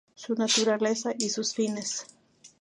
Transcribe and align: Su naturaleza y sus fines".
Su 0.15 0.33
naturaleza 0.33 1.13
y 1.19 1.29
sus 1.29 1.53
fines". 1.53 2.07